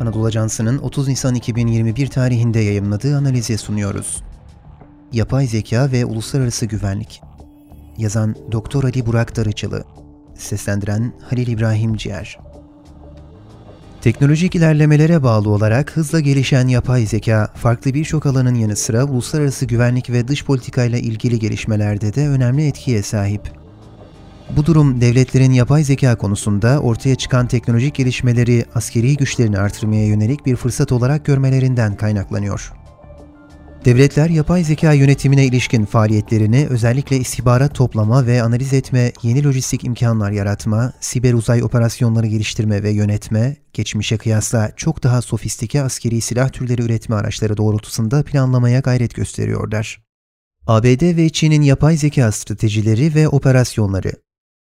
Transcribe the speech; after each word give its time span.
Anadolu 0.00 0.26
Ajansı'nın 0.26 0.78
30 0.78 1.08
Nisan 1.08 1.34
2021 1.34 2.06
tarihinde 2.06 2.60
yayımladığı 2.60 3.16
analizi 3.16 3.58
sunuyoruz. 3.58 4.22
Yapay 5.12 5.46
Zeka 5.46 5.92
ve 5.92 6.04
Uluslararası 6.04 6.66
Güvenlik 6.66 7.22
Yazan 7.98 8.36
Doktor 8.52 8.84
Ali 8.84 9.06
Burak 9.06 9.36
Darıçılı 9.36 9.84
Seslendiren 10.34 11.12
Halil 11.30 11.46
İbrahim 11.46 11.96
Ciğer 11.96 12.38
Teknolojik 14.00 14.54
ilerlemelere 14.54 15.22
bağlı 15.22 15.50
olarak 15.50 15.96
hızla 15.96 16.20
gelişen 16.20 16.68
yapay 16.68 17.06
zeka, 17.06 17.52
farklı 17.54 17.94
birçok 17.94 18.26
alanın 18.26 18.54
yanı 18.54 18.76
sıra 18.76 19.04
uluslararası 19.04 19.66
güvenlik 19.66 20.10
ve 20.10 20.28
dış 20.28 20.44
politikayla 20.44 20.98
ilgili 20.98 21.38
gelişmelerde 21.38 22.14
de 22.14 22.28
önemli 22.28 22.66
etkiye 22.66 23.02
sahip. 23.02 23.67
Bu 24.56 24.66
durum 24.66 25.00
devletlerin 25.00 25.52
yapay 25.52 25.84
zeka 25.84 26.18
konusunda 26.18 26.80
ortaya 26.80 27.14
çıkan 27.14 27.48
teknolojik 27.48 27.94
gelişmeleri 27.94 28.64
askeri 28.74 29.16
güçlerini 29.16 29.58
artırmaya 29.58 30.06
yönelik 30.06 30.46
bir 30.46 30.56
fırsat 30.56 30.92
olarak 30.92 31.24
görmelerinden 31.24 31.96
kaynaklanıyor. 31.96 32.72
Devletler 33.84 34.30
yapay 34.30 34.64
zeka 34.64 34.92
yönetimine 34.92 35.46
ilişkin 35.46 35.84
faaliyetlerini 35.84 36.66
özellikle 36.70 37.16
istihbarat 37.16 37.74
toplama 37.74 38.26
ve 38.26 38.42
analiz 38.42 38.72
etme, 38.72 39.12
yeni 39.22 39.44
lojistik 39.44 39.84
imkanlar 39.84 40.30
yaratma, 40.30 40.92
siber 41.00 41.32
uzay 41.32 41.62
operasyonları 41.62 42.26
geliştirme 42.26 42.82
ve 42.82 42.90
yönetme, 42.90 43.56
geçmişe 43.72 44.16
kıyasla 44.16 44.70
çok 44.76 45.02
daha 45.02 45.22
sofistike 45.22 45.82
askeri 45.82 46.20
silah 46.20 46.48
türleri 46.48 46.82
üretme 46.82 47.16
araçları 47.16 47.56
doğrultusunda 47.56 48.22
planlamaya 48.22 48.80
gayret 48.80 49.14
gösteriyorlar. 49.14 50.02
ABD 50.66 51.16
ve 51.16 51.28
Çin'in 51.28 51.62
yapay 51.62 51.96
zeka 51.96 52.32
stratejileri 52.32 53.14
ve 53.14 53.28
operasyonları 53.28 54.12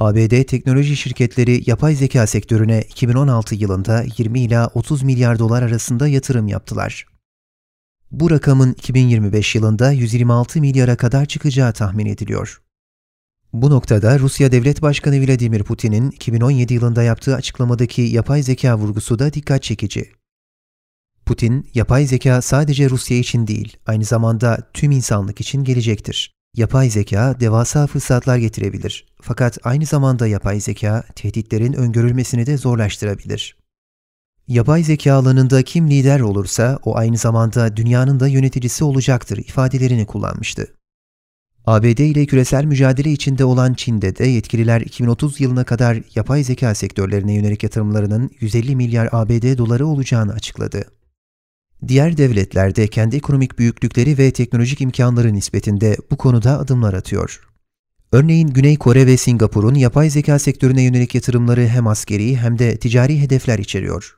ABD 0.00 0.42
teknoloji 0.42 0.96
şirketleri 0.96 1.62
yapay 1.66 1.94
zeka 1.94 2.26
sektörüne 2.26 2.82
2016 2.82 3.54
yılında 3.54 4.04
20 4.18 4.40
ila 4.40 4.66
30 4.74 5.02
milyar 5.02 5.38
dolar 5.38 5.62
arasında 5.62 6.08
yatırım 6.08 6.48
yaptılar. 6.48 7.06
Bu 8.10 8.30
rakamın 8.30 8.72
2025 8.72 9.54
yılında 9.54 9.92
126 9.92 10.60
milyara 10.60 10.96
kadar 10.96 11.26
çıkacağı 11.26 11.72
tahmin 11.72 12.06
ediliyor. 12.06 12.62
Bu 13.52 13.70
noktada 13.70 14.18
Rusya 14.18 14.52
Devlet 14.52 14.82
Başkanı 14.82 15.26
Vladimir 15.26 15.62
Putin'in 15.62 16.10
2017 16.10 16.74
yılında 16.74 17.02
yaptığı 17.02 17.34
açıklamadaki 17.34 18.02
yapay 18.02 18.42
zeka 18.42 18.78
vurgusu 18.78 19.18
da 19.18 19.32
dikkat 19.32 19.62
çekici. 19.62 20.12
Putin, 21.26 21.70
yapay 21.74 22.06
zeka 22.06 22.42
sadece 22.42 22.90
Rusya 22.90 23.16
için 23.18 23.46
değil, 23.46 23.76
aynı 23.86 24.04
zamanda 24.04 24.70
tüm 24.74 24.90
insanlık 24.90 25.40
için 25.40 25.64
gelecektir. 25.64 26.39
Yapay 26.56 26.90
zeka 26.90 27.40
devasa 27.40 27.86
fırsatlar 27.86 28.38
getirebilir. 28.38 29.06
Fakat 29.22 29.58
aynı 29.62 29.86
zamanda 29.86 30.26
yapay 30.26 30.60
zeka 30.60 31.04
tehditlerin 31.16 31.72
öngörülmesini 31.72 32.46
de 32.46 32.56
zorlaştırabilir. 32.56 33.56
Yapay 34.48 34.82
zeka 34.82 35.14
alanında 35.14 35.62
kim 35.62 35.90
lider 35.90 36.20
olursa 36.20 36.78
o 36.84 36.96
aynı 36.96 37.16
zamanda 37.16 37.76
dünyanın 37.76 38.20
da 38.20 38.28
yöneticisi 38.28 38.84
olacaktır 38.84 39.38
ifadelerini 39.38 40.06
kullanmıştı. 40.06 40.66
ABD 41.66 41.98
ile 41.98 42.26
küresel 42.26 42.64
mücadele 42.64 43.12
içinde 43.12 43.44
olan 43.44 43.74
Çin'de 43.74 44.16
de 44.16 44.26
yetkililer 44.26 44.80
2030 44.80 45.40
yılına 45.40 45.64
kadar 45.64 45.98
yapay 46.14 46.44
zeka 46.44 46.74
sektörlerine 46.74 47.34
yönelik 47.34 47.62
yatırımlarının 47.62 48.30
150 48.40 48.76
milyar 48.76 49.08
ABD 49.12 49.58
doları 49.58 49.86
olacağını 49.86 50.32
açıkladı. 50.32 50.84
Diğer 51.88 52.16
devletler 52.16 52.76
de 52.76 52.86
kendi 52.86 53.16
ekonomik 53.16 53.58
büyüklükleri 53.58 54.18
ve 54.18 54.30
teknolojik 54.30 54.80
imkanları 54.80 55.32
nispetinde 55.32 55.96
bu 56.10 56.16
konuda 56.16 56.58
adımlar 56.58 56.94
atıyor. 56.94 57.40
Örneğin 58.12 58.48
Güney 58.48 58.76
Kore 58.76 59.06
ve 59.06 59.16
Singapur'un 59.16 59.74
yapay 59.74 60.10
zeka 60.10 60.38
sektörüne 60.38 60.82
yönelik 60.82 61.14
yatırımları 61.14 61.66
hem 61.66 61.86
askeri 61.86 62.36
hem 62.36 62.58
de 62.58 62.76
ticari 62.76 63.20
hedefler 63.20 63.58
içeriyor. 63.58 64.16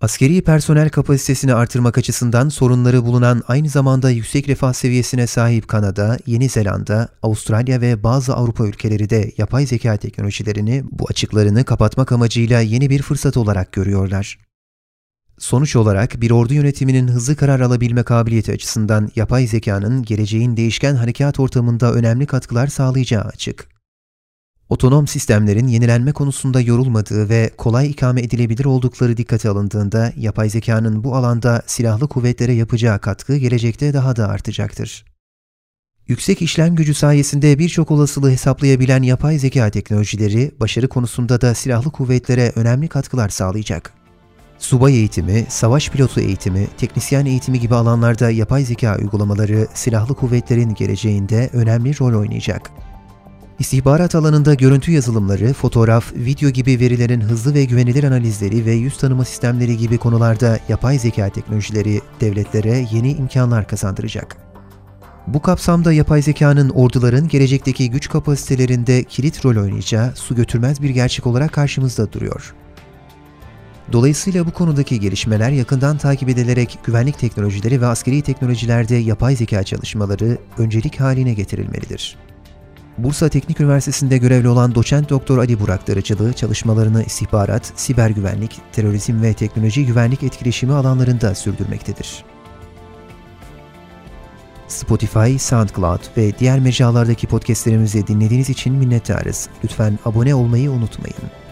Askeri 0.00 0.42
personel 0.42 0.88
kapasitesini 0.88 1.54
artırmak 1.54 1.98
açısından 1.98 2.48
sorunları 2.48 3.04
bulunan 3.04 3.42
aynı 3.48 3.68
zamanda 3.68 4.10
yüksek 4.10 4.48
refah 4.48 4.72
seviyesine 4.72 5.26
sahip 5.26 5.68
Kanada, 5.68 6.18
Yeni 6.26 6.48
Zelanda, 6.48 7.08
Avustralya 7.22 7.80
ve 7.80 8.02
bazı 8.02 8.34
Avrupa 8.34 8.66
ülkeleri 8.66 9.10
de 9.10 9.32
yapay 9.38 9.66
zeka 9.66 9.96
teknolojilerini 9.96 10.84
bu 10.90 11.06
açıklarını 11.08 11.64
kapatmak 11.64 12.12
amacıyla 12.12 12.60
yeni 12.60 12.90
bir 12.90 13.02
fırsat 13.02 13.36
olarak 13.36 13.72
görüyorlar. 13.72 14.47
Sonuç 15.38 15.76
olarak 15.76 16.20
bir 16.20 16.30
ordu 16.30 16.54
yönetiminin 16.54 17.08
hızlı 17.08 17.36
karar 17.36 17.60
alabilme 17.60 18.02
kabiliyeti 18.02 18.52
açısından 18.52 19.10
yapay 19.16 19.46
zekanın 19.46 20.02
geleceğin 20.02 20.56
değişken 20.56 20.94
harekat 20.94 21.40
ortamında 21.40 21.92
önemli 21.92 22.26
katkılar 22.26 22.66
sağlayacağı 22.66 23.24
açık. 23.24 23.68
Otonom 24.68 25.06
sistemlerin 25.06 25.66
yenilenme 25.66 26.12
konusunda 26.12 26.60
yorulmadığı 26.60 27.28
ve 27.28 27.50
kolay 27.58 27.90
ikame 27.90 28.20
edilebilir 28.20 28.64
oldukları 28.64 29.16
dikkate 29.16 29.48
alındığında 29.48 30.12
yapay 30.16 30.50
zekanın 30.50 31.04
bu 31.04 31.16
alanda 31.16 31.62
silahlı 31.66 32.08
kuvvetlere 32.08 32.52
yapacağı 32.52 32.98
katkı 32.98 33.36
gelecekte 33.36 33.94
daha 33.94 34.16
da 34.16 34.28
artacaktır. 34.28 35.04
Yüksek 36.08 36.42
işlem 36.42 36.74
gücü 36.74 36.94
sayesinde 36.94 37.58
birçok 37.58 37.90
olasılığı 37.90 38.30
hesaplayabilen 38.30 39.02
yapay 39.02 39.38
zeka 39.38 39.70
teknolojileri 39.70 40.52
başarı 40.60 40.88
konusunda 40.88 41.40
da 41.40 41.54
silahlı 41.54 41.90
kuvvetlere 41.90 42.52
önemli 42.56 42.88
katkılar 42.88 43.28
sağlayacak. 43.28 43.97
Subay 44.58 44.94
eğitimi, 44.94 45.46
savaş 45.48 45.90
pilotu 45.90 46.20
eğitimi, 46.20 46.66
teknisyen 46.78 47.26
eğitimi 47.26 47.60
gibi 47.60 47.74
alanlarda 47.74 48.30
yapay 48.30 48.64
zeka 48.64 48.96
uygulamaları 48.96 49.66
silahlı 49.74 50.14
kuvvetlerin 50.14 50.74
geleceğinde 50.74 51.50
önemli 51.52 52.00
rol 52.00 52.20
oynayacak. 52.20 52.70
İstihbarat 53.58 54.14
alanında 54.14 54.54
görüntü 54.54 54.92
yazılımları, 54.92 55.52
fotoğraf, 55.52 56.12
video 56.14 56.50
gibi 56.50 56.80
verilerin 56.80 57.20
hızlı 57.20 57.54
ve 57.54 57.64
güvenilir 57.64 58.04
analizleri 58.04 58.66
ve 58.66 58.72
yüz 58.72 58.98
tanıma 58.98 59.24
sistemleri 59.24 59.76
gibi 59.76 59.98
konularda 59.98 60.58
yapay 60.68 60.98
zeka 60.98 61.28
teknolojileri 61.28 62.00
devletlere 62.20 62.86
yeni 62.90 63.12
imkanlar 63.12 63.68
kazandıracak. 63.68 64.36
Bu 65.26 65.42
kapsamda 65.42 65.92
yapay 65.92 66.22
zekanın 66.22 66.70
orduların 66.70 67.28
gelecekteki 67.28 67.90
güç 67.90 68.08
kapasitelerinde 68.08 69.04
kilit 69.04 69.44
rol 69.44 69.56
oynayacağı 69.62 70.12
su 70.16 70.34
götürmez 70.34 70.82
bir 70.82 70.90
gerçek 70.90 71.26
olarak 71.26 71.52
karşımızda 71.52 72.12
duruyor. 72.12 72.54
Dolayısıyla 73.92 74.46
bu 74.46 74.50
konudaki 74.50 75.00
gelişmeler 75.00 75.50
yakından 75.50 75.98
takip 75.98 76.28
edilerek 76.28 76.78
güvenlik 76.84 77.18
teknolojileri 77.18 77.80
ve 77.80 77.86
askeri 77.86 78.22
teknolojilerde 78.22 78.94
yapay 78.94 79.36
zeka 79.36 79.62
çalışmaları 79.62 80.38
öncelik 80.58 81.00
haline 81.00 81.34
getirilmelidir. 81.34 82.16
Bursa 82.98 83.28
Teknik 83.28 83.60
Üniversitesi'nde 83.60 84.18
görevli 84.18 84.48
olan 84.48 84.74
doçent 84.74 85.10
doktor 85.10 85.38
Ali 85.38 85.60
Burak 85.60 85.88
Darıcılı 85.88 86.32
çalışmalarını 86.32 87.02
istihbarat, 87.02 87.72
siber 87.76 88.10
güvenlik, 88.10 88.60
terörizm 88.72 89.22
ve 89.22 89.32
teknoloji 89.32 89.86
güvenlik 89.86 90.22
etkileşimi 90.22 90.72
alanlarında 90.72 91.34
sürdürmektedir. 91.34 92.24
Spotify, 94.68 95.36
SoundCloud 95.38 96.00
ve 96.16 96.38
diğer 96.38 96.60
mecralardaki 96.60 97.26
podcastlerimizi 97.26 98.06
dinlediğiniz 98.06 98.50
için 98.50 98.74
minnettarız. 98.74 99.48
Lütfen 99.64 99.98
abone 100.04 100.34
olmayı 100.34 100.70
unutmayın. 100.70 101.47